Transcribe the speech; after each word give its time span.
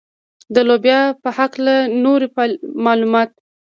د 0.55 0.57
لوبیا 0.67 0.99
په 1.21 1.29
هکله 1.37 1.75
نور 2.03 2.21
معلومات. 2.85 3.29